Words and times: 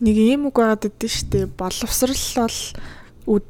нэг 0.00 0.16
ийм 0.16 0.48
үг 0.52 0.60
байгаад 0.60 0.88
идэв 0.92 1.12
штэ 1.12 1.48
боловсрал 1.56 2.16
бол 2.36 3.48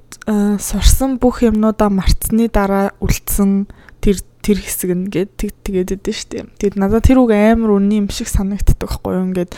сурсан 0.58 1.18
бүх 1.18 1.42
юмнуудаа 1.42 1.90
марцсны 1.90 2.46
дараа 2.46 2.94
үлдсэн 3.02 3.66
тэр 3.98 4.22
тэр 4.42 4.58
хэсэг 4.62 4.90
нь 4.94 5.10
гээд 5.10 5.62
тэгээд 5.66 5.98
идэв 5.98 6.14
штэ. 6.14 6.46
Тэгэд 6.58 6.78
надад 6.78 7.06
тэр 7.06 7.18
үг 7.22 7.34
амар 7.34 7.74
үнэн 7.74 8.06
юм 8.06 8.08
шиг 8.14 8.30
санагддаг 8.30 8.78
байхгүй 8.78 9.12
юу 9.14 9.26
ингээд 9.34 9.52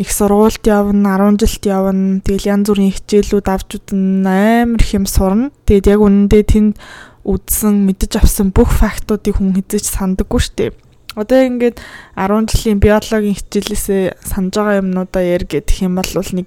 их 0.00 0.10
сургуульд 0.12 0.64
явна 0.64 1.16
10 1.16 1.40
жилд 1.40 1.64
явна 1.64 2.20
тэгэл 2.20 2.52
янз 2.52 2.66
бүрийн 2.68 2.94
хичээлүүд 2.96 3.46
авч 3.48 3.68
удаа 3.80 4.64
амар 4.64 4.80
их 4.80 4.92
юм 4.92 5.04
сурна. 5.08 5.52
Тэгэд 5.64 5.88
яг 5.88 6.00
үнэндээ 6.04 6.44
тэнд 6.44 6.74
үдсэн 7.24 7.84
мэдэж 7.84 8.12
авсан 8.20 8.52
бүх 8.52 8.72
фактуудыг 8.72 9.40
хүн 9.40 9.56
хэзээ 9.56 9.80
ч 9.80 9.86
сандаггүй 9.92 10.40
штэ 10.40 10.66
Одоо 11.18 11.42
ингээд 11.42 11.82
10 12.14 12.46
жилийн 12.54 12.78
биологийн 12.78 13.34
хичээлээсээ 13.34 14.22
санаж 14.22 14.54
байгаа 14.54 14.78
юмнуудаа 14.78 15.22
яар 15.26 15.44
гэх 15.48 15.82
юм 15.82 15.98
бол 15.98 16.06
нэг 16.06 16.46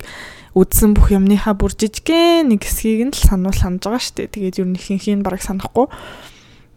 үдсэн 0.56 0.94
бүх 0.94 1.12
юмныхаа 1.12 1.58
бүр 1.58 1.74
жижигхэн 1.74 2.48
нэг 2.48 2.64
хэсгийг 2.64 3.02
нь 3.10 3.14
л 3.14 3.28
сануул 3.28 3.58
санаж 3.58 3.84
байгаа 3.84 4.00
шүү 4.00 4.16
дээ. 4.24 4.34
Тэгээд 4.38 4.60
юу 4.62 4.68
нэхинх 4.70 5.06
нь 5.10 5.26
бараг 5.26 5.42
санахгүй. 5.42 5.90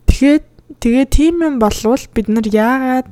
Тэгээд 0.08 0.44
тэгээд 0.82 1.10
тийм 1.12 1.34
юм 1.44 1.56
болвол 1.62 2.02
бид 2.10 2.26
нар 2.26 2.48
яагаад 2.48 3.08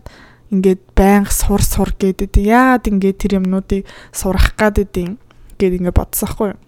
ингээд 0.51 0.83
байнга 0.97 1.31
сур 1.31 1.63
сур 1.63 1.93
гэдэг. 1.95 2.35
Яагаад 2.35 2.89
ингээд 2.89 3.21
тэр 3.21 3.33
юмнуудыг 3.45 3.85
сурах 4.11 4.57
гад 4.57 4.81
идэв 4.81 5.21
гэд 5.61 5.85
ингээд 5.85 5.99
бодсохгүй 6.01 6.57
юу. 6.57 6.61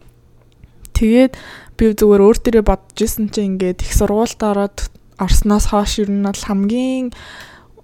Тэгээд 0.93 1.33
би 1.81 1.85
зүгээр 1.93 2.23
өөр 2.25 2.39
дээрээ 2.41 2.65
бодож 2.65 2.99
исэн 3.01 3.33
чинь 3.33 3.57
ингээд 3.57 3.81
их 3.81 3.93
сургуульд 3.93 4.41
ороод 4.41 4.93
орсноос 5.17 5.73
хойш 5.73 6.05
ер 6.05 6.13
нь 6.13 6.25
бол 6.25 6.37
хамгийн 6.37 7.13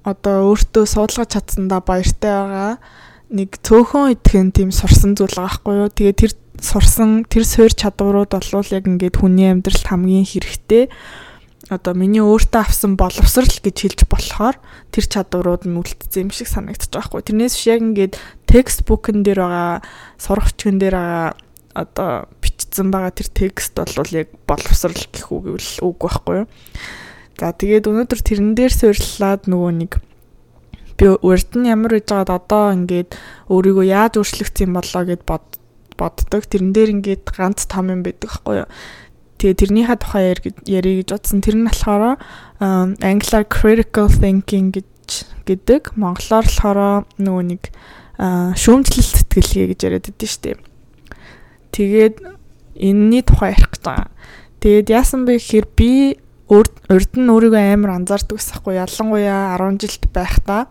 одоо 0.03 0.53
өөртөө 0.53 0.85
суулгаж 0.87 1.35
чадсандаа 1.35 1.81
баяртай 1.83 2.31
байгаа. 2.31 2.73
Нэг 3.33 3.59
цөөхөн 3.63 4.19
итгэн 4.19 4.51
тийм 4.53 4.71
сурсан 4.75 5.15
зүйл 5.15 5.39
аахгүй 5.39 5.87
юу. 5.87 5.89
Тэгээ 5.89 6.19
тэр 6.19 6.33
сурсан 6.59 7.25
тэр 7.27 7.47
суурь 7.47 7.75
чадварууд 7.75 8.35
болвол 8.35 8.69
яг 8.75 8.85
ингээд 8.87 9.19
хүний 9.19 9.49
амьдралд 9.51 9.87
хамгийн 9.87 10.27
хэрэгтэй. 10.27 10.91
Одоо 11.71 11.95
миний 11.97 12.21
өөртөө 12.21 12.61
авсан 12.61 12.99
боловсрал 12.99 13.49
гэж 13.49 13.77
хэлж 13.79 14.01
болохоор 14.11 14.59
тэр 14.93 15.05
чадварууд 15.07 15.65
нь 15.65 15.79
үлдсэн 15.79 16.29
юм 16.29 16.31
шиг 16.35 16.51
санагдчих 16.51 16.93
واخгүй. 16.93 17.23
Тэрнээс 17.23 17.57
биш 17.57 17.67
яг 17.71 17.81
ингээд 17.81 18.19
текстбукэн 18.51 19.25
дээр 19.25 19.41
байгаа, 19.47 19.81
сурах 20.21 20.53
чигэн 20.59 20.83
дээр 20.83 20.97
байгаа 20.99 21.31
одоо 21.73 22.29
бичсэн 22.45 22.93
байгаа 22.93 23.13
тэр 23.17 23.29
текст 23.33 23.79
бол 23.79 24.11
яг 24.13 24.29
боловсрал 24.45 24.93
гэх 24.93 25.33
үг 25.33 25.43
гэвэл 25.49 25.73
үг 25.89 25.97
байхгүй 25.97 26.37
юу. 26.45 26.49
За 27.41 27.53
тэгээд 27.53 27.89
өнөөдөр 27.89 28.21
тэрэн 28.21 28.53
дээр 28.55 28.73
суйрлаад 28.73 29.49
нөгөө 29.49 29.73
нэг 29.83 29.93
би 30.99 31.07
урд 31.11 31.51
нь 31.59 31.67
ямар 31.67 31.99
гэж 31.99 32.07
байгаад 32.13 32.31
одоо 32.31 32.65
ингээд 32.77 33.17
өөрийгөө 33.49 33.87
яаж 33.89 34.13
өөрчлөгдсөн 34.21 34.71
болоо 34.77 35.03
гэд 35.09 35.23
бод 35.27 35.47
боддог. 35.97 36.43
Тэрэн 36.47 36.71
дээр 36.71 36.91
ингээд 37.01 37.25
ганц 37.33 37.67
том 37.67 37.91
юм 37.91 38.07
байдаг 38.07 38.31
байхгүй 38.31 38.57
юу? 38.63 38.69
Тэгээ 39.43 39.59
тэрнийхээ 39.59 39.99
тухай 39.99 40.23
ярих 40.31 40.97
гэж 41.03 41.09
бодсон. 41.11 41.43
Тэр 41.43 41.57
нь 41.59 41.67
болохоор 41.67 42.21
англиар 42.63 43.45
critical 43.51 44.07
thinking 44.07 44.71
гэж 44.71 45.27
гэдэг. 45.49 45.99
Монголоор 45.99 46.47
болохоор 46.47 46.79
нөгөө 47.19 47.45
нэг 47.51 47.63
шүүмжлэл 48.55 49.11
сэтгэлгээ 49.19 49.67
гэж 49.75 49.81
яриад 49.83 50.07
байдаг 50.07 50.29
шүү 50.31 50.43
дээ. 50.47 50.57
Тэгээд 51.75 52.15
энэний 52.79 53.23
тухай 53.27 53.57
ярих 53.57 53.75
гэж 53.75 53.83
байгаа. 53.83 54.09
Тэгээд 54.63 54.87
яасан 54.95 55.27
бэ 55.27 55.43
гэхээр 55.43 55.67
би 55.75 55.91
урд 56.53 57.13
нь 57.17 57.33
өөрийгөө 57.33 57.63
амар 57.73 57.97
анзаардаг 57.97 58.37
гэсэхгүй. 58.37 58.77
Ялангуяа 58.77 59.57
10 59.57 59.81
жилд 59.81 60.05
байхдаа 60.13 60.69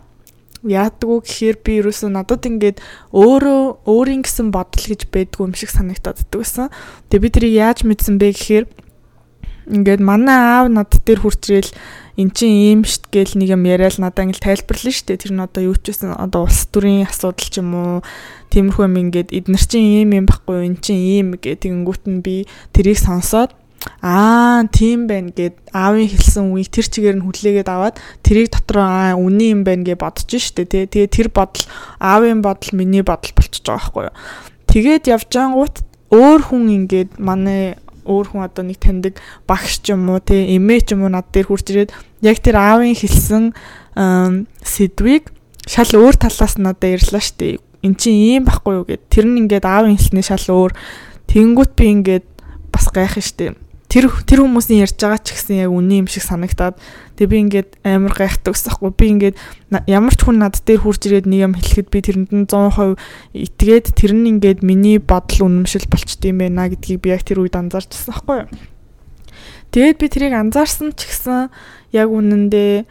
яадаггүй 0.62 1.20
гэхээр 1.26 1.58
би 1.66 1.72
ерөөсөө 1.82 2.10
надад 2.14 2.46
ингээд 2.46 2.78
өөрөө 3.18 3.90
өөрийн 3.90 4.22
гэсэн 4.22 4.54
бодол 4.54 4.86
гэж 4.86 5.10
байдгүй 5.10 5.50
юм 5.50 5.58
шиг 5.58 5.74
санагдаад 5.74 6.22
байсан. 6.30 6.70
Тэгээ 7.10 7.24
би 7.26 7.30
тэрийг 7.34 7.56
яаж 7.58 7.80
мэдсэн 7.82 8.22
бэ 8.22 8.30
гэхээр 8.38 8.66
ингээд 9.74 10.02
манай 10.06 10.38
аав 10.38 10.70
над 10.70 10.94
дээр 11.02 11.26
хурцрэл 11.26 11.72
эн 12.22 12.30
чин 12.30 12.54
ийм 12.54 12.82
штт 12.86 13.10
гээл 13.10 13.42
нэг 13.42 13.50
юм 13.58 13.66
яриад 13.66 13.98
надад 13.98 14.30
ингээл 14.30 14.46
тайлбарлана 14.62 14.94
штэ. 14.94 15.18
Тэр 15.18 15.34
нь 15.34 15.42
одоо 15.42 15.62
юу 15.66 15.76
ч 15.82 15.90
байсан 15.90 16.14
одоо 16.14 16.46
улс 16.46 16.70
төрийн 16.70 17.10
асуудал 17.10 17.50
ч 17.50 17.58
юм 17.58 17.74
уу. 17.74 18.06
Тиймэрхүү 18.54 18.86
юм 18.86 18.96
ингээд 19.02 19.34
эднэр 19.34 19.64
чин 19.66 19.82
ийм 19.82 20.14
юм 20.14 20.26
байхгүй 20.30 20.70
эн 20.70 20.78
чин 20.78 21.00
ийм 21.02 21.28
гэх 21.42 21.66
тэгэнгүүт 21.66 22.04
нь 22.06 22.22
би 22.22 22.46
тэрийг 22.70 23.02
сонсоод 23.02 23.56
Аа, 24.02 24.66
тийм 24.70 25.06
байна 25.10 25.34
гэд 25.34 25.58
аавын 25.74 26.06
хэлсэн 26.06 26.54
үгийг 26.54 26.70
тэр 26.70 26.88
чигээр 26.90 27.18
нь 27.18 27.26
хүлээгээд 27.26 27.70
аваад 27.70 27.98
тэрийг 28.22 28.54
дотроо 28.54 28.86
аа 28.86 29.14
үний 29.18 29.54
юм 29.54 29.66
байна 29.66 29.86
гэж 29.86 29.98
бодож 29.98 30.30
штэ 30.38 30.70
тий. 30.70 30.86
Тэгээ 30.86 31.10
тэр 31.10 31.28
бодол 31.34 31.66
аавын 31.98 32.46
бодол 32.46 32.72
миний 32.78 33.02
бодол 33.02 33.34
болчихж 33.34 33.66
байгаа 33.66 33.82
байхгүй 33.82 34.04
юу. 34.10 34.16
Тэгээд 34.70 35.04
явж 35.10 35.32
ангууд 35.34 35.76
өөр 36.14 36.42
хүн 36.46 36.66
ингээд 36.78 37.18
манай 37.18 37.78
өөр 38.06 38.26
хүн 38.30 38.46
одоо 38.46 38.64
нэг 38.66 38.78
таньдаг 38.78 39.18
багш 39.50 39.82
ч 39.82 39.94
юм 39.94 40.10
уу 40.14 40.22
тий 40.22 40.58
эмээ 40.58 40.82
ч 40.86 40.94
юм 40.94 41.06
уу 41.06 41.14
над 41.14 41.30
дээр 41.34 41.50
хурж 41.50 41.66
ирээд 41.74 41.94
яг 42.22 42.38
тэр 42.38 42.58
аавын 42.58 42.94
хэлсэн 42.94 43.54
сэдвийг 44.62 45.34
шал 45.66 45.90
өөр 45.94 46.16
талаас 46.22 46.58
нь 46.58 46.66
надад 46.66 46.86
ярьлаа 46.86 47.22
штэ. 47.22 47.62
Эн 47.82 47.98
чинь 47.98 48.38
ийм 48.38 48.46
байхгүй 48.46 48.74
юу 48.78 48.86
гэд 48.86 49.10
тэр 49.10 49.26
нь 49.26 49.46
ингээд 49.46 49.66
аавын 49.66 49.98
хэлснээ 49.98 50.26
шал 50.26 50.46
өөр 50.70 50.74
тэнгүүт 51.30 51.72
би 51.74 51.86
ингээд 51.98 52.26
бас 52.70 52.90
гайхах 52.94 53.26
штэ 53.26 53.58
тэр 53.92 54.08
тэр 54.24 54.40
хүмүүсийн 54.48 54.88
ярьж 54.88 54.96
байгаа 54.96 55.20
ч 55.20 55.36
гэсэн 55.36 55.68
яг 55.68 55.72
үний 55.76 56.00
юм 56.00 56.08
шиг 56.08 56.24
санагтаад 56.24 56.80
тэгээ 57.20 57.28
би 57.28 57.38
ингээд 57.44 57.70
амар 57.84 58.16
гайхдаг 58.16 58.56
усахгүй 58.56 58.92
би 58.96 59.06
ингээд 59.20 59.36
ямар 59.92 60.16
ч 60.16 60.20
хүн 60.24 60.40
над 60.40 60.56
дээр 60.64 60.80
хурж 60.80 61.12
ирээд 61.12 61.28
нэг 61.28 61.52
юм 61.52 61.54
хэлэхэд 61.60 61.92
би 61.92 62.00
тэрэнд 62.00 62.32
нь 62.32 62.48
100% 62.48 62.96
итгээд 63.36 63.86
тэр 63.92 64.12
нь 64.16 64.32
ингээд 64.40 64.64
миний 64.64 64.96
бодол 64.96 65.52
үнэмшил 65.52 65.92
болчт 65.92 66.24
юм 66.24 66.40
байна 66.40 66.72
гэдгийг 66.72 67.04
би 67.04 67.12
яг 67.12 67.28
тэр 67.28 67.44
үед 67.44 67.60
анзаарчихсан 67.60 68.16
байхгүй 68.16 68.38
юу 68.48 68.72
Тэгээд 69.72 69.98
би 70.04 70.08
тэрийг 70.12 70.36
анзаарсан 70.36 70.92
ч 71.00 71.08
гэсэн 71.08 71.48
яг 71.96 72.12
үнэндээ 72.12 72.84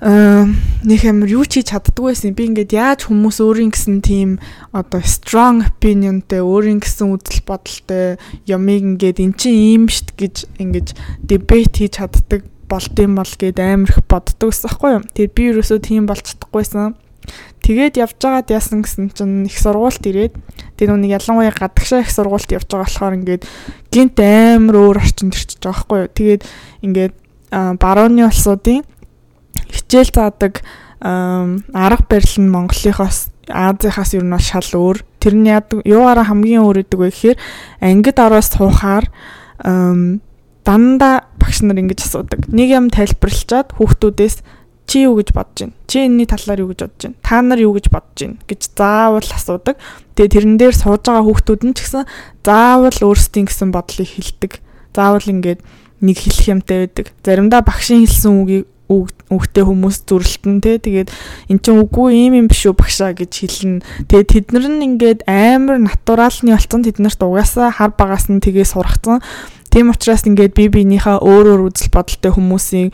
нэг 0.00 1.00
амар 1.04 1.28
юу 1.28 1.44
ч 1.44 1.60
хийж 1.60 1.76
чаддгүй 1.76 2.16
байсан. 2.16 2.32
Би 2.32 2.48
ингээд 2.48 2.72
яаж 2.72 3.04
хүмүүс 3.04 3.36
өөрийн 3.44 3.68
гэсэн 3.68 4.00
тийм 4.00 4.40
одоо 4.72 5.04
strong 5.04 5.60
opinionтэй 5.60 6.40
өөрийн 6.40 6.80
гэсэн 6.80 7.12
үзэл 7.12 7.44
бодолтой 7.44 8.16
ямиг 8.48 8.80
ингээд 8.80 9.20
эн 9.20 9.36
чинь 9.36 9.76
ийм 9.76 9.84
штт 9.92 10.16
гэж 10.16 10.48
ингээд 10.56 10.96
debate 11.20 11.84
хийж 11.84 12.00
чаддаг 12.00 12.48
болдсон 12.64 13.12
бол 13.12 13.28
гэд 13.28 13.60
амар 13.60 13.92
их 13.92 14.00
боддог 14.08 14.48
ус 14.48 14.64
байхгүй 14.64 14.90
юу. 14.96 15.02
Тэр 15.12 15.28
би 15.36 15.42
юусоо 15.52 15.78
тийм 15.84 16.08
болж 16.08 16.24
чадахгүйсэн. 16.24 16.96
Тэгээд 17.60 18.00
явж 18.00 18.16
байгаад 18.16 18.48
яасан 18.48 18.80
гэсэн 18.80 19.12
чинь 19.12 19.44
их 19.44 19.58
сургуульд 19.60 20.00
ирээд 20.08 20.34
тэр 20.80 20.96
нүг 20.96 21.12
ялангуяа 21.12 21.52
гадагшаа 21.52 22.00
их 22.00 22.08
сургуульд 22.08 22.48
явж 22.56 22.72
байгаа 22.72 22.88
болохоор 22.88 23.18
ингээд 23.20 23.44
гинт 23.92 24.16
амар 24.16 24.76
өөр 24.80 24.96
орчинд 24.96 25.36
ирчихэж 25.36 25.60
байгаа 25.60 25.76
байхгүй 25.76 25.98
юу. 26.00 26.08
Тэгээд 26.16 26.42
ингээд 26.88 27.14
барууны 27.76 28.24
улсуудын 28.24 28.80
хичээл 29.70 30.10
заадаг 30.12 30.62
арга 31.00 32.04
барил 32.08 32.36
нь 32.38 32.52
Монголынхоос 32.52 33.32
Азийнхаас 33.50 34.14
ер 34.14 34.24
нь 34.24 34.38
шал 34.38 34.70
өөр. 34.70 35.02
Тэр 35.18 35.34
нь 35.34 35.50
юугаараа 35.84 36.26
хамгийн 36.28 36.62
өөр 36.62 36.84
гэдэг 36.84 36.98
вэ 37.00 37.08
гэхээр 37.10 37.38
ангид 37.80 38.18
ороос 38.20 38.52
суухаар 38.52 39.10
дандаа 40.64 41.14
багш 41.40 41.64
нар 41.64 41.80
ингэж 41.80 42.00
асуудаг. 42.04 42.46
Нэг 42.52 42.68
юм 42.70 42.86
тайлбарлачаад 42.92 43.74
хүүхдүүдээс 43.74 44.36
чи 44.86 45.06
юу 45.06 45.18
гэж 45.18 45.32
бодож 45.34 45.58
байна? 45.66 45.74
Чи 45.86 46.04
энэний 46.06 46.26
талаар 46.26 46.62
юу 46.62 46.70
гэж 46.70 46.80
бодож 46.84 47.02
байна? 47.06 47.18
Та 47.22 47.42
нар 47.42 47.60
юу 47.62 47.74
гэж 47.74 47.86
бодож 47.90 48.18
байна 48.20 48.38
гэж 48.46 48.60
заавал 48.76 49.30
асуудаг. 49.30 49.76
Тэгээ 50.14 50.34
тэрэн 50.34 50.56
дээр 50.58 50.74
сууж 50.76 51.02
байгаа 51.06 51.24
хүүхдүүд 51.26 51.62
нь 51.64 51.74
ч 51.74 51.78
гэсэн 51.86 52.04
заавал 52.44 52.98
өөрсдийн 53.02 53.46
гэсэн 53.48 53.70
бодлыг 53.70 54.08
хэлдэг. 54.10 54.52
Заавал 54.94 55.26
ингээд 55.26 55.60
нэг 56.04 56.16
хэлэх 56.18 56.46
юмтай 56.50 56.76
байдаг. 56.86 57.06
Заримдаа 57.22 57.60
багшийн 57.62 58.04
хэлсэн 58.04 58.34
үгийг 58.34 58.66
үгтэй 58.90 59.62
хүмүүс 59.62 60.02
зүрлэлтэн 60.10 60.58
те 60.58 60.82
тэгээд 60.82 61.08
эн 61.48 61.58
чинь 61.62 61.78
үгүй 61.78 62.26
ийм 62.26 62.34
юм 62.34 62.46
биш 62.50 62.66
үү 62.66 62.74
багшаа 62.74 63.14
гэж 63.14 63.30
хэлнэ. 63.30 63.86
Тэгээд 64.10 64.30
тэд 64.34 64.46
нар 64.50 64.66
нь 64.66 64.84
ингээд 64.98 65.20
амар 65.30 65.78
натуралны 65.78 66.50
болцсон 66.58 66.82
тэд 66.82 66.98
нарт 66.98 67.22
угаасаа 67.22 67.70
хар 67.70 67.94
багаас 67.94 68.26
нь 68.26 68.42
тгээ 68.42 68.66
сургацсан. 68.66 69.22
Тийм 69.70 69.94
учраас 69.94 70.26
ингээд 70.26 70.58
би 70.58 70.66
биенийхээ 70.66 71.22
өөр 71.22 71.46
өөр 71.54 71.62
үзэл 71.70 71.94
бодолтой 71.94 72.34
хүмүүсийн 72.34 72.90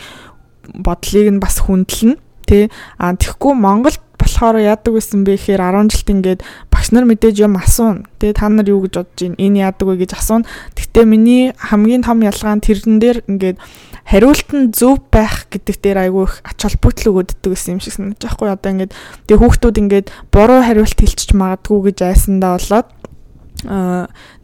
бодлыг 0.76 1.26
нь 1.32 1.40
бас 1.40 1.64
хүндэлнэ. 1.64 2.20
Тэ 2.44 2.68
а 3.00 3.16
тэгэхгүй 3.16 3.56
Монголд 3.56 4.04
болохоор 4.20 4.60
яадаг 4.60 4.92
байсан 4.92 5.24
бэ 5.24 5.40
гэхээр 5.40 5.60
10 5.60 5.92
жилд 5.92 6.08
ингээд 6.12 6.40
багш 6.86 6.94
нар 6.94 7.04
мэдээж 7.04 7.42
юм 7.42 7.58
асууна. 7.58 8.06
Тэгээ 8.22 8.38
та 8.38 8.48
нар 8.48 8.68
юу 8.70 8.86
гэж 8.86 8.94
бодож 8.94 9.18
байна? 9.18 9.34
Энэ 9.42 9.58
яадаг 9.66 9.86
вэ 9.90 9.96
гэж 10.06 10.12
асууна. 10.14 10.46
Гэхдээ 10.78 11.04
миний 11.04 11.50
хамгийн 11.58 12.06
том 12.06 12.22
ялгаа 12.22 12.54
нь 12.54 12.62
тэрэн 12.62 12.98
дээр 13.02 13.18
ингээд 13.26 13.58
хариулт 14.06 14.48
нь 14.54 14.70
зөв 14.70 15.02
байх 15.10 15.50
гэдэг 15.50 15.76
дээр 15.82 15.98
айгүй 16.06 16.24
их 16.30 16.34
ач 16.46 16.58
холбогдол 16.62 17.26
өгödдөг 17.26 17.50
гэсэн 17.50 17.74
юм 17.74 17.80
шиг 17.82 17.94
санагдаж 17.98 18.22
байхгүй 18.22 18.48
одоо 18.54 18.70
ингээд 18.70 18.92
тэгээ 19.26 19.42
хүүхдүүд 19.42 19.76
ингээд 19.82 20.06
буруу 20.30 20.62
хариулт 20.62 20.94
хэлчих 20.94 21.34
магадгүй 21.34 21.90
гэж 21.90 21.98
айсандаа 22.06 22.54
болоод 22.54 22.88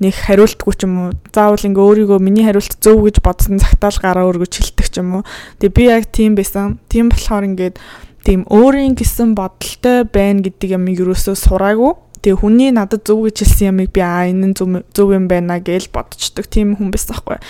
нэг 0.02 0.14
хариултгүй 0.18 0.74
ч 0.74 0.82
юм 0.82 0.94
уу 0.98 1.10
заавал 1.30 1.62
ингээ 1.62 1.86
өөрийгөө 2.10 2.18
миний 2.18 2.42
хариулт 2.42 2.74
зөв 2.82 3.06
гэж 3.06 3.22
бодсон 3.22 3.62
цагтаал 3.62 4.02
гараа 4.02 4.26
өргөж 4.34 4.50
хэлдэг 4.50 4.88
ч 4.90 4.98
юм 4.98 5.20
уу 5.20 5.28
тэгээ 5.62 5.76
би 5.78 5.84
яг 5.86 6.10
тийм 6.10 6.34
байсан 6.34 6.82
тийм 6.90 7.12
болохоор 7.12 7.46
ингээд 7.46 7.78
тийм 8.26 8.46
өөрийн 8.50 8.98
гэсэн 8.98 9.38
бодолтой 9.38 10.06
байна 10.10 10.42
гэдэг 10.42 10.74
юм 10.74 10.90
ерөөсөө 10.90 11.38
сураагүй 11.38 11.92
Тэгээ 12.22 12.38
хүний 12.38 12.70
надад 12.70 13.02
зөв 13.02 13.26
гэж 13.26 13.42
хэлсэн 13.42 13.74
ямыг 13.74 13.90
би 13.90 14.00
аа 14.02 14.30
энэ 14.30 14.54
нь 14.54 14.56
зөв 14.56 15.08
юм 15.10 15.26
байна 15.26 15.58
гэж 15.58 15.90
бодчихдог 15.90 16.46
тийм 16.46 16.78
хүн 16.78 16.94
байсан 16.94 17.18
байхгүй. 17.18 17.42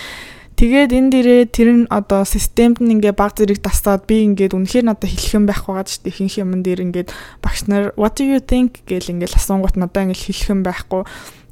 Тэгээд 0.53 0.91
энэ 0.93 1.09
дээрээ 1.09 1.41
тэр 1.49 1.69
нь 1.73 1.85
одоо 1.89 2.21
системд 2.25 2.77
нь 2.77 2.93
ингээ 2.97 3.17
баг 3.17 3.33
зэрэг 3.33 3.61
тасаад 3.61 4.05
би 4.05 4.21
ингээд 4.21 4.53
үнэхээр 4.53 4.85
надад 4.85 5.09
хэлэх 5.09 5.33
юм 5.33 5.45
байх 5.49 5.65
байгаа 5.65 5.85
ч 5.89 5.97
ихэнх 6.05 6.37
юм 6.37 6.61
дээр 6.61 6.85
ингээд 6.85 7.09
багш 7.41 7.65
нар 7.65 7.89
what 7.97 8.17
do 8.17 8.25
you 8.25 8.37
think 8.37 8.85
гэл 8.85 9.13
ингээл 9.17 9.33
асуунгууд 9.33 9.81
надад 9.81 10.13
ингээл 10.13 10.29
хэлэх 10.29 10.49
юм 10.53 10.61
байхгүй. 10.61 11.01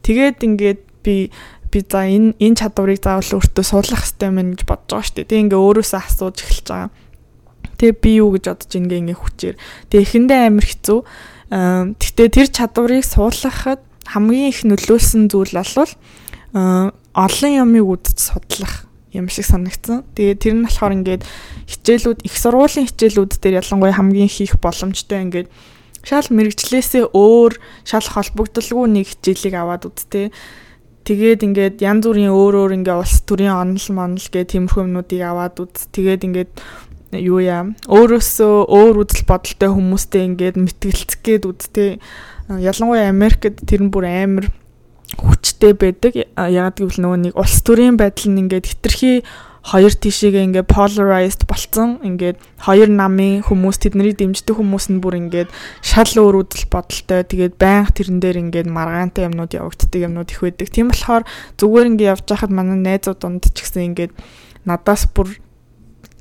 Тэгээд 0.05 0.37
ингээд 0.45 0.81
би 1.01 1.33
би 1.73 1.79
за 1.81 2.05
энэ 2.05 2.37
энэ 2.37 2.57
чадварыг 2.61 3.01
заавал 3.01 3.41
өөртөө 3.41 3.65
суулгах 3.65 4.05
хэрэгтэй 4.05 4.29
мэн 4.29 4.49
гэж 4.53 4.61
бодож 4.69 4.89
байгаа 4.91 5.05
шүү 5.07 5.15
дээ. 5.17 5.29
Тэгээ 5.29 5.43
ингээ 5.49 5.61
өөрөөсөө 5.65 6.01
асууж 6.05 6.37
эхэлж 6.45 6.67
байгаа. 6.69 6.89
Тэгээ 7.81 7.97
би 8.05 8.11
юу 8.21 8.29
гэж 8.37 8.43
бодож 8.53 8.71
ингээ 8.77 9.01
ингээ 9.01 9.17
хүчээр. 9.17 9.55
Тэгээ 9.89 10.05
эхэндээ 10.05 10.39
амар 10.45 10.67
хэцүү. 10.67 10.99
Гэхдээ 11.51 12.29
тэр 12.31 12.47
чадварыг 12.47 13.03
суулгахад 13.03 13.83
хамгийн 14.07 14.55
их 14.55 14.63
нөлөөлсөн 14.63 15.27
зүйл 15.27 15.51
бол 15.51 15.91
олон 16.55 17.51
юмыг 17.51 17.85
үдж 17.99 18.15
судлах 18.15 18.87
юм 19.11 19.27
шиг 19.27 19.45
санагдсан. 19.45 20.07
Тэгээ 20.15 20.39
тэр 20.39 20.53
нь 20.55 20.63
болохоор 20.63 20.95
ингээд 20.95 21.27
хичээлүүд 21.67 22.23
их 22.23 22.35
сургуулийн 22.39 22.87
хичээлүүд 22.87 23.31
дээр 23.43 23.59
ялангуяа 23.59 23.99
хамгийн 23.99 24.31
их 24.31 24.55
боломжтой 24.63 25.19
ингээд 25.27 25.47
шал 26.07 26.27
мэрэгчлээсээ 26.31 27.11
өөр 27.11 27.59
шал 27.83 28.07
холбогдлгүй 28.07 28.87
нэг 28.87 29.05
хичээлийг 29.11 29.55
аваад 29.59 29.91
үзтээ. 29.91 30.31
Тэгээд 31.03 31.41
ингээд 31.43 31.75
янз 31.83 32.07
бүрийн 32.07 32.31
өөр 32.31 32.53
өөр 32.63 32.71
ингээ 32.79 32.95
улс 32.95 33.25
төрийн 33.27 33.51
онол 33.51 33.87
монол 33.91 34.27
гэх 34.31 34.53
тиймэрхүү 34.53 34.85
юмнуудыг 34.85 35.21
аваад 35.21 35.55
үз. 35.59 35.89
Тэгээд 35.91 36.25
ингээд 36.29 36.51
юу 37.19 37.43
яа 37.43 37.75
өөрөөсөө 37.91 38.71
өөр 38.71 39.03
үзэл 39.03 39.27
бодолтой 39.27 39.69
хүмүүстэй 39.71 40.23
ингээд 40.31 40.55
мэтгэлцэх 40.55 41.19
гээд 41.19 41.43
үдтэй. 41.43 41.89
Ялангуяа 42.47 43.11
Америкт 43.11 43.63
тэр 43.67 43.83
нь 43.83 43.91
бүр 43.91 44.07
амар 44.07 44.47
хүчтэй 45.19 45.75
байдаг. 45.75 46.15
Ягаад 46.39 46.79
гэвэл 46.79 47.03
нөгөө 47.03 47.19
нэг 47.31 47.33
улс 47.35 47.59
төрийн 47.67 47.99
байдал 47.99 48.31
нь 48.31 48.47
ингээд 48.47 48.65
хитрхи 48.71 49.23
хоёр 49.61 49.93
тишээгээ 49.93 50.45
ингээд 50.49 50.71
polarized 50.73 51.45
болцсон 51.45 52.01
ингээд 52.01 52.41
хоёр 52.65 52.89
намын 52.89 53.45
хүмүүс 53.45 53.77
тэднийг 53.77 54.17
дэмждэг 54.17 54.57
хүмүүс 54.57 54.89
нь 54.89 55.03
бүр 55.03 55.21
ингээд 55.21 55.53
шал 55.85 56.09
өөр 56.17 56.49
үзэл 56.49 56.65
бодолтой. 56.65 57.21
Тэгээд 57.21 57.61
байнга 57.61 57.93
тэрэн 57.93 58.17
дээр 58.17 58.37
ингээд 58.41 58.67
маргаантай 58.73 59.29
юмнууд 59.29 59.53
явагддаг 59.53 60.01
юмнууд 60.01 60.33
их 60.33 60.41
байдаг. 60.41 60.67
Тийм 60.73 60.89
болохоор 60.89 61.23
зүгээр 61.61 61.89
ингээд 61.93 62.11
явж 62.17 62.25
байхад 62.25 62.49
манай 62.49 62.79
найзууд 62.81 63.19
донд 63.21 63.45
ч 63.53 63.61
гэсэн 63.61 63.93
ингээд 63.93 64.17
надаас 64.65 65.05
бүр 65.13 65.29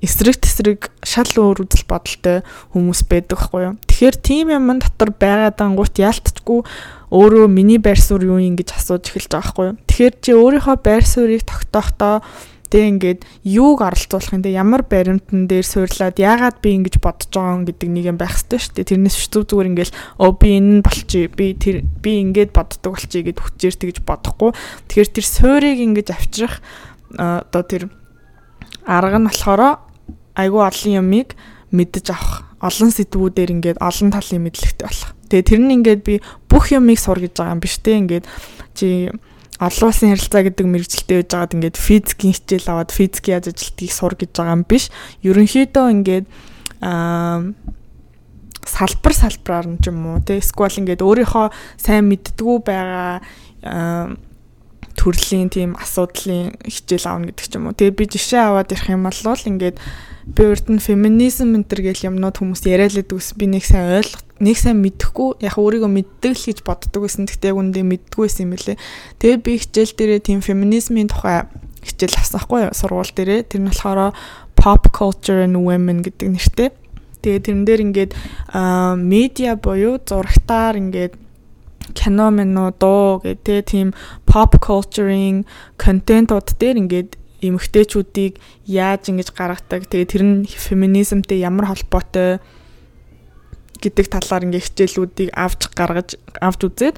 эсрэг 0.00 0.40
тесрэг 0.40 0.80
шал 1.04 1.28
өөр 1.28 1.68
үзэл 1.68 1.84
бодолтой 1.84 2.40
хүмүүс 2.72 3.04
байдаг 3.04 3.38
хгүй 3.38 3.62
юу. 3.68 3.74
Тэгэхээр 3.84 4.16
тийм 4.16 4.48
юм 4.48 4.80
дотор 4.80 5.12
байгаад 5.12 5.60
ангуут 5.60 6.00
яалтчгүй 6.00 6.64
өөрөө 7.12 7.46
миний 7.52 7.76
байр 7.76 8.00
суурь 8.00 8.24
юу 8.24 8.40
юм 8.40 8.56
гэж 8.56 8.80
асууж 8.80 9.12
эхэлж 9.12 9.28
байгаа 9.28 9.50
хгүй 9.52 9.66
юу. 9.72 9.76
Тэгэхээр 9.84 10.14
чи 10.24 10.30
өөрийнхөө 10.32 10.76
байр 10.80 11.04
суурийг 11.04 11.44
тогтоохдоо 11.44 12.24
тэг 12.70 12.82
ингээд 12.86 13.20
юуг 13.42 13.82
оролцуулах 13.82 14.30
юм 14.30 14.46
те 14.46 14.54
ямар 14.54 14.86
баримтан 14.86 15.50
дээр 15.50 15.66
суурлаад 15.66 16.16
яагаад 16.22 16.62
би 16.62 16.78
ингэж 16.78 17.02
бодож 17.02 17.28
байгаа 17.34 17.58
юм 17.58 17.64
гэдэг 17.66 17.88
нэг 17.90 18.04
юм 18.14 18.16
байх 18.16 18.38
хэрэгтэй 18.38 18.60
шүү 18.62 18.74
дээ. 18.78 18.90
Тэрнээс 18.94 19.16
зүг 19.26 19.44
зүгээр 19.50 19.70
ингээл 19.74 19.96
оо 20.22 20.30
би 20.38 20.48
энэ 20.54 20.70
нь 20.78 20.84
болчих 20.86 21.34
би 21.34 21.58
тэр 21.58 21.82
би 21.82 22.22
ингээд 22.22 22.54
боддог 22.54 22.94
болчих 22.94 23.26
гэд 23.26 23.42
хүчээр 23.42 23.74
тэгж 23.74 23.98
бодохгүй. 24.06 24.54
Тэгэхээр 24.86 25.10
тэр 25.18 25.26
суурийг 25.26 25.78
ингэж 25.82 26.08
авчрах 26.14 26.62
одоо 27.18 27.62
тэр 27.66 27.90
арга 28.86 29.18
нь 29.18 29.26
болохоор 29.26 29.89
айгүй 30.40 30.62
олон 30.64 30.92
юмыг 31.00 31.28
мэдэж 31.70 32.06
авах 32.10 32.48
олон 32.60 32.90
сэдвүүдээр 32.92 33.50
ингээд 33.56 33.78
олон 33.80 34.08
талын 34.12 34.44
мэдлэгтэй 34.44 34.86
болох. 34.86 35.10
Тэгээ 35.32 35.48
тэр 35.48 35.60
нь 35.64 35.74
ингээд 35.80 36.00
би 36.04 36.14
бүх 36.50 36.74
юмыг 36.74 36.98
сур 37.00 37.20
гэж 37.22 37.32
байгаа 37.40 37.54
юм 37.56 37.62
биш 37.62 37.76
те 37.80 37.96
ингээд 37.96 38.24
чи 38.76 39.08
олон 39.60 39.88
улсын 39.88 40.12
харилцаа 40.12 40.42
гэдэг 40.44 40.66
мэрэгчлэлтэй 40.66 41.16
байж 41.20 41.30
байгаад 41.30 41.54
ингээд 41.56 41.76
физикийн 41.76 42.34
хичээл 42.36 42.68
аваад 42.72 42.90
физикийн 42.92 43.34
яаж 43.38 43.46
ажилтгийг 43.52 43.92
сур 43.92 44.14
гэж 44.16 44.30
байгаа 44.34 44.56
юм 44.56 44.64
биш. 44.68 44.88
Ерөнхийдөө 45.24 45.86
ингээд 45.94 46.26
аа 46.84 47.44
салбар 48.64 49.14
салбараар 49.14 49.66
нь 49.68 49.80
ч 49.80 49.88
юм 49.88 50.00
уу 50.06 50.20
те 50.20 50.40
эсвэл 50.40 50.80
ингээд 50.80 51.04
өөрийнхөө 51.04 51.46
сайн 51.80 52.08
мэддгүү 52.08 52.56
байгаа 52.64 53.20
төрлийн 54.96 55.48
тийм 55.48 55.76
асуудлын 55.80 56.56
хичээл 56.64 57.08
аавна 57.08 57.32
гэдэг 57.32 57.46
ч 57.48 57.52
юм 57.56 57.68
уу. 57.68 57.76
Тэгээ 57.76 57.96
би 57.96 58.04
жишээ 58.04 58.40
аваад 58.40 58.72
ирэх 58.72 58.92
юм 58.92 59.04
бол 59.08 59.48
ингээд 59.48 59.76
би 60.26 60.42
урд 60.44 60.66
нь 60.68 60.82
феминизм 60.82 61.56
энэ 61.56 61.68
төр 61.68 61.80
гэл 61.90 62.08
юмнууд 62.12 62.36
хүмүүс 62.36 62.64
яриалаад 62.68 63.10
үс 63.16 63.32
би 63.32 63.48
нэг 63.48 63.64
сайн 63.64 64.00
ойлгох 64.00 64.24
нэг 64.40 64.56
сайн 64.56 64.80
мэдэхгүй 64.80 65.44
яг 65.44 65.56
өөрийгөө 65.60 65.90
мэддэг 65.90 66.32
л 66.32 66.46
гэж 66.48 66.58
боддог 66.64 67.04
байсан. 67.04 67.28
Тэгтээ 67.28 67.52
үндэ 67.52 67.84
мэддгүй 67.84 68.24
байсан 68.24 68.48
юм 68.48 68.56
лээ. 68.56 68.80
Тэгээ 69.20 69.38
би 69.44 69.52
хичээл 69.60 69.96
дээрээ 69.96 70.20
тийм 70.24 70.40
феминизмын 70.40 71.12
тухай 71.12 71.44
хичээл 71.84 72.20
авсан 72.20 72.40
хгүй 72.40 72.72
сургууль 72.72 73.12
дээрээ. 73.12 73.48
Тэр 73.52 73.60
нь 73.64 73.68
болохоор 73.68 74.16
pop 74.56 74.82
culture 74.92 75.44
and 75.44 75.60
women 75.60 76.00
гэдэг 76.00 76.28
нэртэй. 76.32 76.68
Тэгээ 77.20 77.44
тэрэн 77.44 77.64
дээр 77.68 77.80
ингээд 77.84 78.12
медиа 78.96 79.60
буюу 79.60 80.00
зурагтаар 80.00 80.80
ингээд 80.80 81.20
кино 81.92 82.32
мэнүү 82.32 82.68
дуу 82.80 83.20
гэдэг 83.20 83.60
тийм 83.68 83.88
pop 84.24 84.56
culture-ing 84.56 85.44
контентууд 85.76 86.48
дээр 86.56 86.80
ингээд 86.80 87.19
эмэгтэйчүүдийг 87.40 88.38
яаж 88.68 89.02
ингэж 89.08 89.32
гаргадаг. 89.32 89.88
Тэгээ 89.88 90.08
тэр 90.08 90.22
нь 90.24 90.36
феминизмтэй 90.46 91.40
ямар 91.40 91.72
холбоотой 91.72 92.40
гэдэг 93.80 94.06
талаар 94.12 94.44
ингээ 94.44 94.64
хичээлүүдийг 94.64 95.30
авч 95.32 95.72
гаргаж 95.72 96.20
авч 96.40 96.60
үзээд 96.68 96.96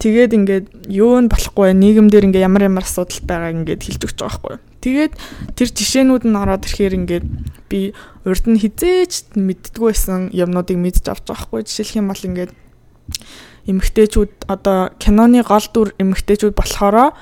тэгээд 0.00 0.32
ингээд 0.32 0.66
юу 0.88 1.20
нь 1.20 1.28
болохгүй 1.28 1.76
нийгэм 1.76 2.08
дээр 2.08 2.32
ингээ 2.32 2.46
ямар 2.48 2.68
ямар 2.68 2.84
асуудал 2.84 3.20
байгааг 3.24 3.54
ингээд 3.64 3.84
хэлж 3.84 4.02
өгч 4.08 4.16
байгаа 4.16 4.32
байхгүй. 4.32 4.56
Тэгээд 4.80 5.12
тэр 5.56 5.68
жишээнүүд 5.72 6.24
нь 6.24 6.36
ороод 6.40 6.64
ирэхээр 6.64 6.94
ингээд 7.00 7.26
би 7.68 7.92
урд 8.24 8.44
нь 8.48 8.60
хизээч 8.60 9.36
мэддгүй 9.36 9.92
байсан 9.92 10.32
юмнуудыг 10.32 10.76
мэдж 10.80 11.04
авч 11.04 11.24
байгаа 11.28 11.48
байхгүй. 11.48 11.60
Жишээлх 11.68 11.96
юм 12.00 12.08
бол 12.12 12.22
ингээд 12.28 12.52
эмэгтэйчүүд 13.66 14.46
одоо 14.46 14.94
киноны 15.02 15.42
гол 15.42 15.66
дүр 15.74 15.88
эмэгтэйчүүд 15.98 16.54
болохоро 16.54 17.12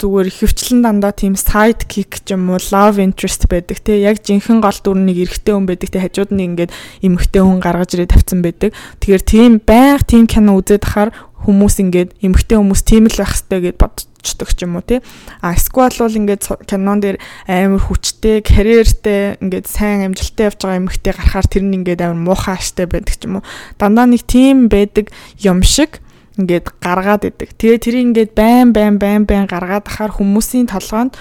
зүгээр 0.00 0.28
хөвчлэн 0.32 0.80
дандаа 0.80 1.12
тийм 1.12 1.36
side 1.36 1.84
kick 1.84 2.24
ч 2.24 2.32
юм 2.32 2.48
уу 2.48 2.58
love 2.72 2.96
interest 2.96 3.44
байдаг 3.52 3.84
те. 3.84 4.00
Яг 4.00 4.24
жинхэнэ 4.24 4.64
гол 4.64 4.78
дүр 4.80 4.96
нэг 4.96 5.16
эрэгтэй 5.28 5.52
хүн 5.52 5.68
байдаг 5.68 5.88
те. 5.92 6.00
Хажууд 6.00 6.32
нь 6.32 6.56
ингээд 6.56 6.72
эмэгтэй 7.04 7.42
хүн 7.44 7.60
гаргаж 7.60 7.92
ирээ 7.94 8.08
тавьсан 8.08 8.40
байдаг. 8.40 8.72
Тэгэхээр 9.04 9.24
тийм 9.28 9.52
байнга 9.60 10.08
тийм 10.08 10.24
кино 10.24 10.56
үзээд 10.56 10.88
ахаар 10.88 11.12
хүмүүс 11.44 11.76
ингээд 11.80 12.10
эмэгтэй 12.20 12.56
хүмүүс 12.60 12.82
тийм 12.84 13.08
л 13.08 13.16
байх 13.16 13.32
хэрэгтэй 13.32 13.60
гэд 13.64 13.78
бодчихдог 13.80 14.48
ч 14.52 14.58
юм 14.64 14.76
уу 14.76 14.84
те. 14.84 15.00
А 15.40 15.56
эсвэл 15.56 15.88
бол 15.88 16.18
ингээд 16.20 16.42
кинон 16.68 17.00
дээр 17.00 17.16
амар 17.48 17.80
хүчтэй 17.80 18.44
карьертэй 18.44 19.40
ингээд 19.40 19.66
сайн 19.68 20.12
амжилттай 20.12 20.52
явж 20.52 20.60
байгаа 20.60 20.80
эмэгтэй 20.84 21.12
гарахаар 21.16 21.48
тэр 21.48 21.64
нь 21.64 21.76
ингээд 21.80 22.04
амар 22.04 22.20
муухай 22.20 22.60
аштай 22.60 22.84
байдаг 22.84 23.16
ч 23.16 23.24
юм 23.24 23.40
уу. 23.40 23.48
Дандаа 23.80 24.04
нэг 24.04 24.24
тийм 24.28 24.68
байдаг 24.68 25.08
юм 25.40 25.64
шиг 25.64 26.04
ингээд 26.40 26.66
гаргаад 26.80 27.28
идэг. 27.28 27.52
Тэгээ 27.60 27.78
тэр 27.84 27.96
ингээд 28.00 28.30
байн 28.34 28.72
байн 28.72 28.96
байн 28.96 29.28
байн 29.28 29.44
гаргаад 29.44 29.86
ахаар 29.86 30.16
хүмүүсийн 30.16 30.72
толгоонд 30.72 31.14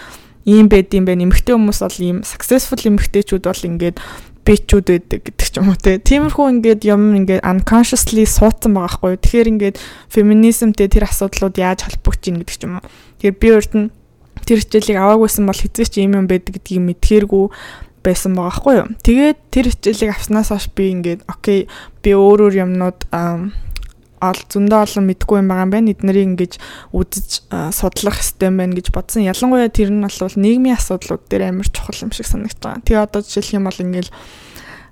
ийм 0.48 0.72
байд 0.72 0.90
юм 0.96 1.06
байна. 1.06 1.28
Эмэгтэй 1.28 1.54
хүмүүс 1.54 1.80
бол 1.84 2.00
ийм 2.00 2.18
successful 2.24 2.80
эмэгтэйчүүд 2.80 3.44
бол 3.44 3.68
ингээд 3.68 3.98
бичүүд 4.50 4.88
байдаг 4.90 5.20
гэдэг 5.28 5.48
ч 5.48 5.56
юм 5.62 5.70
уу 5.70 5.78
те. 5.78 6.02
Тиймэрхүү 6.02 6.46
ингээд 6.58 6.82
юм 6.90 7.14
ингээд 7.22 7.46
unconsciously 7.46 8.26
суудсан 8.26 8.74
байгаа 8.74 8.98
хгүй. 8.98 9.14
Тэгэхээр 9.22 9.52
ингээд 9.54 9.76
феминизмтэй 10.10 10.88
тэр 10.90 11.06
асуудлууд 11.06 11.56
яаж 11.60 11.86
холбогдож 11.86 12.26
ийн 12.26 12.42
гэдэг 12.42 12.56
ч 12.58 12.64
юм 12.66 12.82
уу. 12.82 12.86
Тэгэхээр 13.22 13.38
би 13.38 13.48
урд 13.54 13.74
нь 13.78 13.88
тэр 14.48 14.58
хичээлийг 14.64 14.98
аваагүйсэн 14.98 15.46
бол 15.46 15.60
хэзээ 15.60 15.86
ч 15.86 15.94
ийм 16.02 16.18
юм 16.18 16.26
байдаг 16.26 16.58
гэдгийг 16.58 16.82
мэдхээргүй 16.82 17.46
байсан 18.02 18.34
байгаа 18.34 18.56
хгүй 18.58 18.76
юу. 18.82 18.90
Тэгээд 19.06 19.38
тэр 19.54 19.66
хичээлийг 19.70 20.12
авснаас 20.16 20.50
хойш 20.50 20.66
би 20.74 20.98
ингээд 20.98 21.28
окей 21.30 21.68
би 22.02 22.10
өөр 22.16 22.50
өөр 22.50 22.56
юмнууд 22.66 23.00
ол 24.22 24.40
зөндөө 24.52 24.80
олон 24.84 25.06
мэдгүй 25.10 25.38
юм 25.40 25.48
байгаа 25.50 25.66
юм 25.66 25.74
байна. 25.74 25.92
Эднэрийг 25.96 26.28
ингэж 26.36 26.54
үзэж 26.92 27.30
судлах 27.72 28.16
хэрэгтэй 28.20 28.52
байна 28.52 28.76
гэж 28.76 28.88
бодсон. 28.92 29.26
Ялангуяа 29.26 29.72
тэр 29.72 29.90
нь 29.96 30.04
бол 30.04 30.36
нийгмийн 30.36 30.78
асуудлууд 30.78 31.24
дээр 31.32 31.50
амар 31.50 31.68
чухал 31.72 32.04
юм 32.04 32.12
шиг 32.12 32.28
санагдаж 32.28 32.60
байгаа. 32.60 32.84
Тэгээ 32.84 33.06
одоо 33.06 33.22
жишээлх 33.24 33.56
юм 33.56 33.66
бол 33.68 33.80
ингээл 33.80 34.12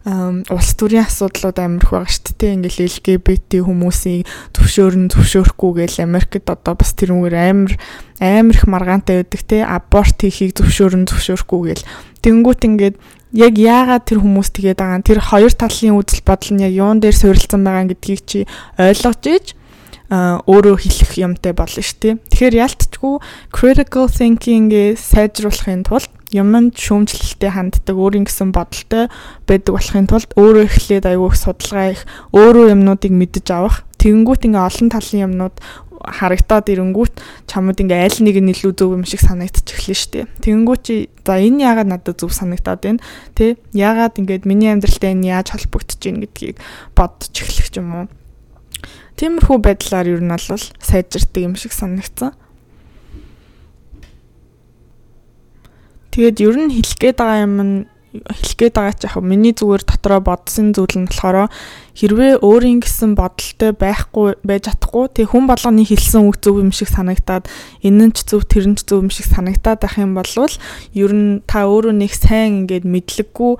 улс 0.06 0.72
төрийн 0.80 1.04
асуудлууд 1.04 1.58
амирх 1.60 1.92
байгаа 1.92 2.12
шүү 2.12 2.36
дээ. 2.40 2.56
Ингээл 2.56 2.86
LGBT 2.88 3.52
хүмүүсийг 3.66 4.30
зөвшөөрн 4.56 5.12
зөвшөөрөхгүй 5.12 5.72
гээл 5.84 6.06
Америкт 6.06 6.48
одоо 6.48 6.74
бас 6.78 6.96
тэрүүгээр 6.96 7.36
амир 7.36 7.74
амар 8.22 8.56
их 8.56 8.66
маргаантай 8.70 9.26
байдаг 9.26 9.42
те 9.44 9.66
аборт 9.68 10.18
хийхийг 10.22 10.56
зөвшөөрн 10.56 11.10
зөвшөөрөхгүй 11.12 11.62
гээл. 11.76 11.88
Тэнгүүт 12.24 12.62
ингээд 12.64 12.96
яг 13.36 13.54
яагаад 13.60 14.08
тэр 14.08 14.24
хүмүүс 14.24 14.50
тэгээд 14.56 14.80
байгаа 14.80 15.04
тэр 15.04 15.20
хоёр 15.20 15.52
талын 15.52 16.00
үзэл 16.00 16.24
бодол 16.24 16.52
нь 16.56 16.64
яг 16.64 16.74
юун 16.74 17.04
дээр 17.04 17.16
суурилсан 17.18 17.62
байгаа 17.68 17.92
гэдгийг 17.92 18.22
чи 18.24 18.40
ойлгож 18.80 19.24
иж 19.28 19.46
өөрөө 20.08 20.76
хэлэх 20.80 21.12
юмтай 21.20 21.52
болно 21.52 21.84
шүү 21.84 22.00
дээ. 22.00 22.16
Тэгэхээр 22.32 22.56
ялтчгүй 22.64 23.16
critical 23.52 24.08
thinking-ийг 24.08 24.96
сайжруулахын 24.96 25.84
тулд 25.84 26.08
юмд 26.38 26.78
шүүмжлэлтэй 26.78 27.52
ханддаг 27.52 27.96
өөрийн 27.98 28.30
гэсэн 28.30 28.54
бодолтой 28.54 29.10
байдаг 29.50 29.74
болохын 29.74 30.08
тулд 30.08 30.32
өөрөө 30.38 30.64
эхлээд 30.70 31.06
аягүй 31.10 31.30
их 31.34 31.38
судалгаа 31.42 31.88
их 31.98 32.02
өөрөө 32.32 32.66
юмнуудыг 32.78 33.14
мэдэж 33.14 33.48
авах 33.52 33.84
тэгэнгүүт 33.98 34.46
ингээ 34.46 34.68
олон 34.70 34.88
талын 34.94 35.26
юмнууд 35.28 35.56
харагдаад 36.06 36.70
ирэнгүүт 36.70 37.14
чамд 37.50 37.82
ингээ 37.82 38.06
аль 38.06 38.20
нэг 38.22 38.38
нь 38.38 38.52
илүү 38.54 38.74
зөв 38.78 38.94
юм 38.94 39.04
шиг 39.04 39.22
санагдчих 39.26 39.82
эхлэн 39.82 39.98
штэ. 39.98 40.30
Тэгэнгүүт 40.46 40.82
чи 40.86 41.10
за 41.26 41.42
энэ 41.42 41.66
яагаад 41.66 41.90
надад 41.90 42.22
зөв 42.22 42.32
санагдаад 42.32 42.82
байна? 42.86 43.04
Тэ 43.34 43.58
яагаад 43.74 44.22
ингээд 44.22 44.46
миний 44.46 44.72
амьдралтай 44.72 45.18
энэ 45.18 45.42
яаж 45.42 45.58
холбогдож 45.58 46.00
байна 46.00 46.24
гэдгийг 46.24 46.58
бодож 46.94 47.34
эхлэх 47.34 47.70
юм 47.76 47.90
уу? 47.92 48.06
Тиймэрхүү 49.18 49.58
байдлаар 49.58 50.08
ер 50.14 50.22
нь 50.22 50.30
бол 50.30 50.46
сайжирдаг 50.46 51.42
юм 51.42 51.56
шиг 51.58 51.74
санагдсан. 51.74 52.38
Тэгээд 56.18 56.42
ер 56.42 56.56
нь 56.58 56.74
хэлэх 56.74 56.98
гээд 56.98 57.18
байгаа 57.22 57.46
юм 57.46 57.56
нь 57.62 57.74
хэлэх 58.26 58.58
гээд 58.58 58.74
байгаа 58.74 58.96
ч 58.98 59.06
яг 59.06 59.22
миний 59.22 59.54
зүгээр 59.54 59.86
дотроо 59.86 60.18
бодсон 60.18 60.74
зүйл 60.74 60.98
нь 60.98 61.06
болохоор 61.06 61.46
хэрвээ 61.94 62.42
өөрийн 62.42 62.82
гэсэн 62.82 63.14
бодолтой 63.14 63.72
байхгүй 63.78 64.42
байж 64.42 64.66
чадахгүй 64.66 65.14
тэг 65.14 65.30
хүн 65.30 65.46
болгоны 65.46 65.86
хэлсэн 65.86 66.26
үг 66.26 66.42
зөв 66.42 66.58
юм 66.58 66.74
шиг 66.74 66.90
санагтаад 66.90 67.46
энэ 67.86 68.10
нь 68.10 68.14
ч 68.18 68.26
зөв 68.26 68.50
тэр 68.50 68.66
нь 68.66 68.74
ч 68.74 68.90
зөв 68.90 69.06
юм 69.06 69.14
шиг 69.14 69.30
санагтаад 69.30 69.78
байх 69.78 70.02
юм 70.02 70.18
бол 70.18 70.26
ер 70.98 71.12
нь 71.14 71.46
та 71.46 71.70
өөрөө 71.70 71.94
нэг 71.94 72.10
сайн 72.18 72.66
ингээд 72.66 72.90
мэдлэггүй 72.90 73.54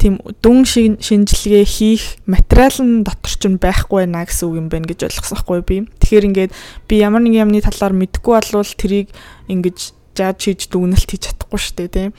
тийм 0.00 0.22
дүн 0.40 0.64
шинжилгээ 0.64 1.64
хийх 1.68 2.22
материал 2.24 2.78
нь 2.80 3.04
дотор 3.04 3.34
ч 3.36 3.44
байхгүй 3.52 4.08
байна 4.08 4.24
гэсэн 4.24 4.48
үг 4.48 4.56
юм 4.56 4.68
байна 4.72 4.88
гэж 4.88 5.10
ойлгосон 5.10 5.36
байхгүй 5.36 5.60
би. 5.66 5.76
Тэгэхээр 6.00 6.28
ингээд 6.32 6.52
би 6.88 6.94
ямар 7.04 7.20
нэг 7.20 7.36
юмны 7.36 7.60
талаар 7.60 7.92
мэдэхгүй 7.92 8.32
болвол 8.38 8.72
тэрийг 8.78 9.10
ингэж 9.50 9.97
жаад 10.18 10.38
хийж 10.42 10.66
дүгнэлт 10.66 11.06
хийж 11.06 11.22
чадахгүй 11.30 11.60
шүү 11.62 11.74
дээ 11.78 11.88
тийм. 11.94 12.12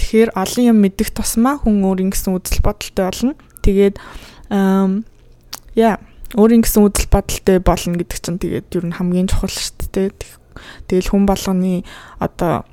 Тэгэхээр 0.00 0.30
олон 0.32 0.64
юм 0.72 0.78
мэдэх 0.80 1.12
тусмаа 1.12 1.60
хүн 1.60 1.84
өөрийн 1.84 2.10
гэсэн 2.10 2.32
үзэл 2.32 2.64
бодолтой 2.64 3.04
болно. 3.04 3.34
Тэгээд 3.60 3.96
яа 5.76 5.94
өөрийн 6.32 6.64
гэсэн 6.64 6.80
үзэл 6.88 7.12
бодолтой 7.12 7.58
болно 7.60 7.94
гэдэг 8.00 8.18
чинь 8.18 8.40
тэгээд 8.40 8.72
ер 8.72 8.84
нь 8.88 8.96
хамгийн 8.96 9.28
чухал 9.28 9.52
шүү 9.52 9.92
дээ. 9.92 10.10
Тэгэл 10.88 11.12
хүн 11.12 11.24
болгоны 11.28 11.84
одоо 12.16 12.64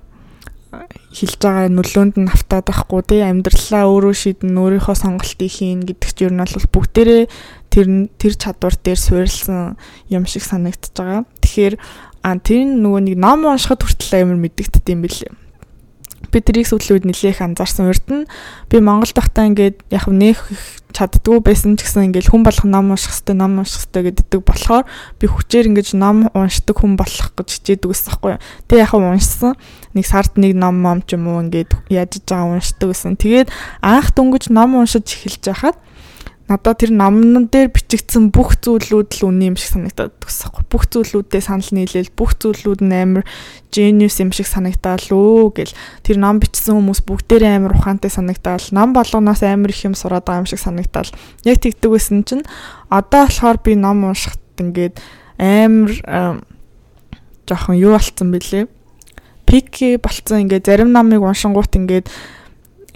хэлж 0.70 1.42
байгаа 1.42 1.68
нөлөөнд 1.74 2.16
нь 2.22 2.30
автаад 2.30 2.70
байхгүй 2.70 3.02
тий 3.10 3.22
амьдралаа 3.26 3.90
өөрөө 3.90 4.14
шийдэн 4.14 4.54
өөрийнхөө 4.54 4.96
сонголтыг 5.02 5.50
хийн 5.50 5.82
гэдэг 5.82 6.10
чинь 6.14 6.30
ер 6.30 6.34
нь 6.38 6.44
бол 6.46 6.70
бүгдээрээ 6.70 7.24
тэр 7.74 7.88
тэр 8.22 8.34
чадвар 8.38 8.76
дээр 8.78 9.00
суурилсан 9.02 9.82
юм 10.14 10.24
шиг 10.30 10.46
санагдаж 10.46 10.94
байгаа. 10.94 11.26
Тэгэхээр 11.42 11.74
А 12.22 12.36
тэр 12.36 12.68
нөгөө 12.68 13.02
нэг 13.08 13.16
ном 13.16 13.48
уншихад 13.48 13.84
хүртэл 13.84 14.24
амар 14.28 14.40
мэддэгддэм 14.44 14.96
юм 15.00 15.04
билээ. 15.08 15.32
Би 16.30 16.44
тэрийг 16.44 16.68
сүүлийн 16.68 17.00
үед 17.00 17.06
нэлээх 17.08 17.40
анзаарсан. 17.42 17.90
Урд 17.90 18.06
нь 18.12 18.28
би 18.68 18.78
Монголд 18.84 19.16
байхдаа 19.16 19.48
ингээд 19.48 19.88
яг 19.90 20.06
нэх 20.12 20.44
чаддгүй 20.92 21.40
байсан 21.42 21.80
ч 21.80 21.88
гэсэн 21.88 22.12
ингээд 22.12 22.30
хүн 22.30 22.44
болох 22.44 22.68
ном 22.68 22.92
унших 22.92 23.16
хэрэгтэй, 23.16 23.36
ном 23.40 23.64
унших 23.64 23.88
хэрэгтэй 23.88 24.04
гэддэг 24.12 24.42
болохоор 24.44 24.86
би 25.16 25.26
хүчээр 25.32 25.70
ингээд 25.72 25.96
ном 25.96 26.28
уншдаг 26.36 26.76
хүн 26.76 27.00
болох 27.00 27.34
гэж 27.40 27.48
хичээдэг 27.56 27.90
байсан 27.90 28.10
байхгүй 28.14 28.32
юу. 28.36 28.44
Тэг 28.68 28.78
яг 28.84 28.94
уншсан. 28.94 29.56
Нэг 29.96 30.06
сард 30.06 30.36
нэг 30.36 30.54
ном 30.60 30.76
мом 30.84 31.00
ч 31.02 31.16
юм 31.16 31.32
уу 31.32 31.42
ингээд 31.42 31.72
яаж 31.88 32.20
байгаа 32.28 32.60
уншдаг 32.60 32.88
байсан. 32.92 33.16
Тэгээд 33.16 33.50
анх 33.80 34.12
дөнгөж 34.14 34.52
ном 34.52 34.76
уншиж 34.76 35.08
эхэлж 35.08 35.44
байхад 35.50 35.78
надад 36.50 36.82
тэр 36.82 36.92
номн 36.98 37.46
дээр 37.46 37.70
бичигдсэн 37.70 38.34
бүх 38.34 38.58
зүйлүүд 38.58 39.22
л 39.22 39.30
үний 39.30 39.54
юм 39.54 39.56
шиг 39.56 39.78
санагдаад 39.78 40.18
төгсөхгүй. 40.18 40.66
Бүх 40.66 40.84
зүйлүүдээ 40.90 41.42
санал 41.46 41.70
нийлээл 41.70 42.10
бүх 42.18 42.34
зүйлүүд 42.42 42.82
нь 42.82 42.98
амар 42.98 43.24
genius 43.70 44.18
юм 44.18 44.34
шиг 44.34 44.50
санагдаал 44.50 45.06
өө 45.14 45.54
гэл 45.54 45.78
тэр 46.02 46.18
ном 46.18 46.42
бичсэн 46.42 46.74
хүмүүс 46.74 47.06
бүгдээрээ 47.06 47.54
амар 47.62 47.78
ухаантай 47.78 48.10
санагдаал 48.10 48.66
ном 48.74 48.98
болгоноос 48.98 49.46
амар 49.46 49.70
их 49.70 49.86
юм 49.86 49.94
сураад 49.94 50.26
байгаа 50.26 50.42
юм 50.42 50.50
шиг 50.50 50.58
санагдаал. 50.58 51.14
Яг 51.46 51.62
тэгдэг 51.62 51.90
байсан 51.94 52.26
чинь 52.26 52.44
одоо 52.90 53.30
болохоор 53.30 53.62
би 53.62 53.78
ном 53.78 54.10
уншихад 54.10 54.42
ингээд 54.58 54.98
амар 55.38 55.94
жоохон 57.46 57.78
юу 57.78 57.94
болцсон 57.94 58.34
бэлээ. 58.34 58.66
Пики 59.46 59.98
болцсон 60.02 60.50
ингээд 60.50 60.66
зарим 60.66 60.90
номыг 60.98 61.22
уншингууд 61.22 61.78
ингээд 61.78 62.10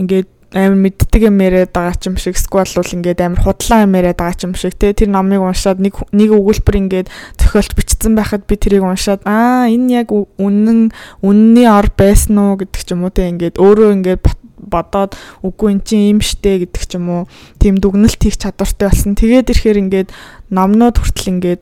ингээд 0.01 0.29
амар 0.53 0.77
мэддэг 0.77 1.21
юм 1.27 1.41
яриад 1.41 1.73
байгаа 1.73 1.97
ч 1.97 2.13
юм 2.13 2.17
шиг 2.21 2.37
сквал 2.37 2.69
бол 2.69 2.93
ингээд 2.93 3.25
амар 3.25 3.41
худлаа 3.41 3.89
юм 3.89 3.97
яриад 3.97 4.21
байгаа 4.21 4.37
ч 4.37 4.45
юм 4.45 4.53
шиг 4.53 4.77
те. 4.77 4.93
Тэр 4.93 5.09
номыг 5.09 5.41
уншаад 5.41 5.81
нэг 5.81 5.97
нэг 6.13 6.29
өгүүлбэр 6.29 6.77
ингээд 6.77 7.07
зохиолч 7.41 7.73
бичсэн 7.73 8.13
байхад 8.13 8.45
би 8.45 8.55
тэрийг 8.61 8.85
уншаад 8.85 9.25
аа 9.25 9.65
энэ 9.65 10.05
яг 10.05 10.13
үнэн 10.13 10.93
үнний 11.25 11.65
ор 11.65 11.89
байсан 11.97 12.37
уу? 12.37 12.61
гэдэг 12.61 12.81
ч 12.85 12.93
юм 12.93 13.01
уу 13.01 13.09
те. 13.09 13.33
Ингээд 13.33 13.57
өөрөө 13.57 13.89
ингээд 13.97 14.21
бодоод 14.61 15.17
үгүй 15.41 15.73
эн 15.73 15.81
чинь 15.81 16.13
юм 16.13 16.21
штэ 16.21 16.69
гэдэг 16.69 16.83
ч 16.85 17.01
юм 17.01 17.09
уу. 17.09 17.23
Тийм 17.57 17.81
дүгнэлт 17.81 18.21
хийх 18.21 18.37
чадвартай 18.37 18.93
болсон. 18.93 19.17
Тэгээд 19.17 19.49
ирэхээр 19.49 19.81
ингээд 19.89 20.09
номнууд 20.53 21.01
хүртэл 21.01 21.33
ингээд 21.33 21.61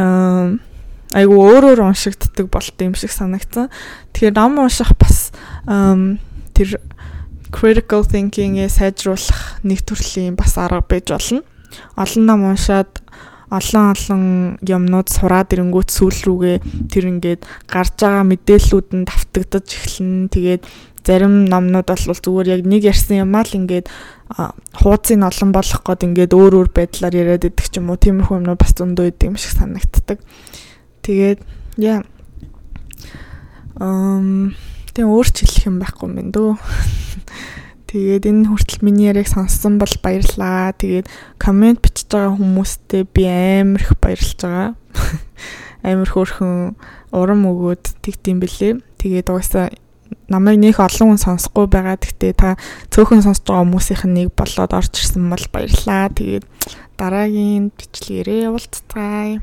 аа 0.00 0.56
айгу 1.14 1.36
өөрөөр 1.38 1.84
уншигддаг 1.84 2.50
болт 2.50 2.76
юм 2.82 2.96
шиг 2.98 3.14
санагдсан. 3.14 3.70
Тэгэхээр 4.16 4.34
ном 4.34 4.58
унших 4.58 4.96
бас 4.98 5.30
тэр 6.54 6.82
critical 7.54 8.02
thinking-ээ 8.02 8.66
сайжруулах 8.66 9.62
нэг 9.62 9.86
төрлийн 9.86 10.34
бас 10.34 10.58
арга 10.58 10.82
байж 10.82 11.14
болно. 11.14 11.46
Олон 11.94 12.26
ном 12.26 12.42
уншаад 12.50 12.90
олон 13.54 13.94
олон 13.94 14.22
юмнууд 14.66 15.06
сураад 15.06 15.54
ирэнгүүт 15.54 15.88
сүүл 15.94 16.18
рүүгээ 16.26 16.56
тэр 16.90 17.04
ингээд 17.14 17.46
гарч 17.70 17.94
байгаа 18.02 18.26
мэдээллүүд 18.26 18.88
нь 18.98 19.06
давтагдаж 19.06 19.66
эхэлнэ. 19.70 20.34
Тэгээд 20.34 20.62
зарим 21.04 21.44
номнууд 21.46 21.86
бол 21.86 22.18
зүгээр 22.18 22.48
яг 22.58 22.62
нэг 22.66 22.82
ярьсан 22.88 23.22
юм 23.22 23.36
аа 23.36 23.44
л 23.46 23.54
ингээд 23.54 23.86
хуудсыг 24.80 25.20
олон 25.20 25.50
болгох 25.52 25.82
гээд 25.84 26.06
ингээд 26.08 26.32
өөр 26.32 26.52
өөр 26.64 26.70
байдлаар 26.72 27.14
яриад 27.14 27.44
идэх 27.44 27.68
ч 27.68 27.78
юм 27.78 27.92
уу 27.92 28.00
тиймэрхүү 28.00 28.40
юмнууд 28.40 28.58
бас 28.58 28.72
зөндөө 28.74 29.12
идэв 29.12 29.28
юм 29.28 29.36
шиг 29.36 29.52
санагддаг. 29.54 30.18
Тэгээд 31.04 31.38
яа 31.78 32.02
ам 33.78 34.56
тэг 34.96 35.04
өөрч 35.04 35.44
хэлэх 35.44 35.68
юм 35.68 35.76
байхгүй 35.78 36.08
юм 36.08 36.30
дөө. 36.32 36.56
Тэгээд 37.94 38.26
энэ 38.26 38.50
хүртэл 38.50 38.82
миний 38.82 39.06
яриг 39.06 39.30
сонссон 39.30 39.78
бол 39.78 39.94
баярлаа. 40.02 40.74
Тэгээд 40.74 41.06
комент 41.38 41.78
бичиж 41.78 42.10
байгаа 42.10 42.34
хүмүүстээ 42.34 43.06
би 43.06 43.22
амар 43.30 43.86
их 43.86 43.94
баярлж 44.02 44.34
байгаа. 44.42 44.74
Амар 45.86 46.10
хөөрхөн 46.10 46.74
урам 47.14 47.46
өгөөд 47.46 48.02
тэгтiin 48.02 48.42
бэлээ. 48.42 48.82
Тэгээд 48.98 49.30
угаасаа 49.30 49.70
намайг 50.26 50.58
нөх 50.58 50.82
олон 50.82 51.14
хүн 51.14 51.22
сонсохгүй 51.22 51.70
байгаа. 51.70 51.94
Гэхдээ 51.94 52.34
та 52.34 52.58
цөөхөн 52.90 53.22
сонсож 53.22 53.46
байгаа 53.46 53.62
хүмүүсийнх 53.62 54.04
нь 54.10 54.26
нэг 54.26 54.34
болоод 54.34 54.74
орж 54.74 54.90
ирсэн 54.98 55.30
бол 55.30 55.46
баярлаа. 55.54 56.10
Тэгээд 56.10 56.44
дараагийн 56.98 57.70
бичлэгээрээ 57.78 58.50
уулзцгаая. 58.50 59.38